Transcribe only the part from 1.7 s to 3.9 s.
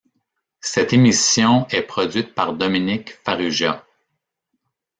produite par Dominique Farrugia.